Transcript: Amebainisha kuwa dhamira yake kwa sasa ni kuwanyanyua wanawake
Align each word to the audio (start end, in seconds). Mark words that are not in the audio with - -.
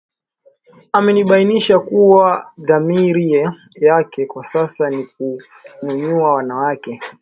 Amebainisha 0.93 1.79
kuwa 1.79 2.51
dhamira 2.57 3.55
yake 3.75 4.25
kwa 4.25 4.43
sasa 4.43 4.89
ni 4.89 5.03
kuwanyanyua 5.05 6.33
wanawake 6.33 6.99